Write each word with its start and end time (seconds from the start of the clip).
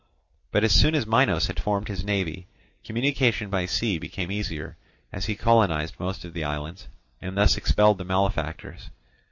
But 0.49 0.63
as 0.63 0.71
soon 0.73 0.95
as 0.95 1.05
Minos 1.05 1.45
had 1.45 1.59
formed 1.59 1.87
his 1.87 2.03
navy, 2.03 2.47
communication 2.83 3.51
by 3.51 3.67
sea 3.67 3.99
became 3.99 4.31
easier, 4.31 4.75
as 5.11 5.25
he 5.25 5.35
colonized 5.35 5.99
most 5.99 6.25
of 6.25 6.33
the 6.33 6.43
islands, 6.43 6.87
and 7.21 7.37
thus 7.37 7.55
expelled 7.55 7.99
the 7.99 8.03
malefactors. 8.03 8.89